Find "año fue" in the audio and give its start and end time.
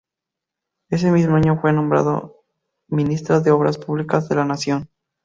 1.35-1.73